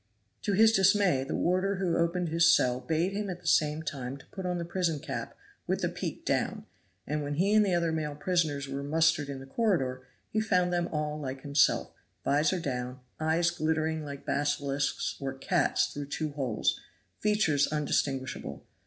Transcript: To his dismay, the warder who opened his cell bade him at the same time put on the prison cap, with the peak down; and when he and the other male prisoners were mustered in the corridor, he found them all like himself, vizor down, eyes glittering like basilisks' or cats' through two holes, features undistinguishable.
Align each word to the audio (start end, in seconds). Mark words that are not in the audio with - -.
To 0.41 0.53
his 0.53 0.71
dismay, 0.71 1.23
the 1.23 1.35
warder 1.35 1.75
who 1.75 1.95
opened 1.95 2.29
his 2.29 2.51
cell 2.55 2.79
bade 2.79 3.11
him 3.13 3.29
at 3.29 3.39
the 3.39 3.45
same 3.45 3.83
time 3.83 4.17
put 4.31 4.47
on 4.47 4.57
the 4.57 4.65
prison 4.65 4.99
cap, 4.99 5.37
with 5.67 5.81
the 5.81 5.89
peak 5.89 6.25
down; 6.25 6.65
and 7.05 7.21
when 7.21 7.35
he 7.35 7.53
and 7.53 7.63
the 7.63 7.75
other 7.75 7.91
male 7.91 8.15
prisoners 8.15 8.67
were 8.67 8.81
mustered 8.81 9.29
in 9.29 9.39
the 9.39 9.45
corridor, 9.45 10.01
he 10.31 10.41
found 10.41 10.73
them 10.73 10.87
all 10.87 11.19
like 11.19 11.43
himself, 11.43 11.91
vizor 12.25 12.59
down, 12.59 12.99
eyes 13.19 13.51
glittering 13.51 14.03
like 14.03 14.25
basilisks' 14.25 15.17
or 15.19 15.35
cats' 15.35 15.93
through 15.93 16.07
two 16.07 16.31
holes, 16.31 16.79
features 17.19 17.67
undistinguishable. 17.67 18.65